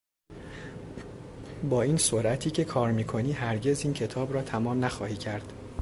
با 1.69 1.81
این 1.81 1.97
سرعتی 1.97 2.51
که 2.51 2.63
کار 2.63 2.91
میکنی 2.91 3.31
هرگز 3.31 3.81
این 3.83 3.93
کتاب 3.93 4.33
را 4.33 4.41
تمام 4.41 4.85
نخواهی 4.85 5.15
کرد. 5.17 5.53